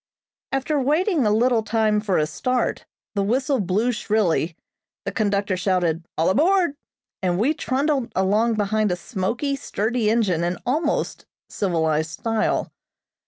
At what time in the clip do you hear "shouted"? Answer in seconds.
5.55-6.03